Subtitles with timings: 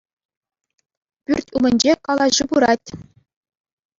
[1.25, 2.87] Пӳрт ӳмӗнче калаҫу пырать.